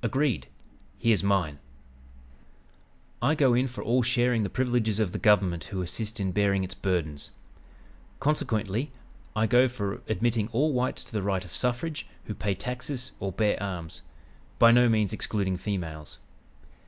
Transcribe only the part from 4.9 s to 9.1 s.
of the government who assist in bearing its burdens. Consequently,